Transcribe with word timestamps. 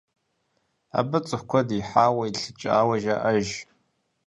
Абы 0.99 1.17
цӀыху 1.27 1.47
куэд 1.49 1.69
ихьауэ, 1.79 2.23
илӀыкӀауэ 2.29 2.95
жаӀэж. 3.03 3.47